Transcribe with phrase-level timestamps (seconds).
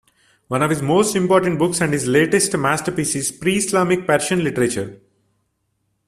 [0.47, 4.99] One of his most important books and his latest masterpiece is "Pre-Islamic Persian Literature".